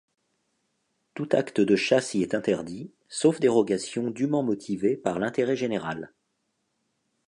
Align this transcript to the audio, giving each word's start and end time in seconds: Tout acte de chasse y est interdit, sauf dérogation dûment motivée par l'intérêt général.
Tout 1.13 1.29
acte 1.33 1.61
de 1.61 1.75
chasse 1.75 2.15
y 2.15 2.23
est 2.23 2.33
interdit, 2.33 2.91
sauf 3.07 3.39
dérogation 3.39 4.09
dûment 4.09 4.41
motivée 4.41 4.97
par 4.97 5.19
l'intérêt 5.19 5.55
général. 5.55 6.11